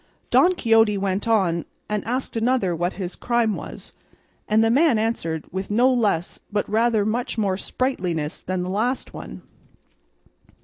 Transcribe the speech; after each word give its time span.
Don 0.31 0.55
Quixote 0.55 0.97
went 0.97 1.27
on 1.27 1.63
and 1.87 2.03
asked 2.05 2.35
another 2.35 2.75
what 2.75 2.93
his 2.93 3.15
crime 3.15 3.53
was, 3.55 3.93
and 4.47 4.63
the 4.63 4.71
man 4.71 4.97
answered 4.97 5.45
with 5.53 5.69
no 5.69 5.93
less 5.93 6.39
but 6.51 6.67
rather 6.67 7.05
much 7.05 7.37
more 7.37 7.55
sprightliness 7.55 8.41
than 8.41 8.63
the 8.63 8.69
last 8.71 9.13
one. 9.13 9.43